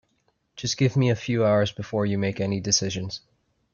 Just 0.55 0.77
give 0.77 0.97
me 0.97 1.11
a 1.11 1.15
few 1.15 1.45
hours 1.45 1.71
before 1.71 2.07
you 2.07 2.17
make 2.17 2.41
any 2.41 2.59
decisions. 2.59 3.21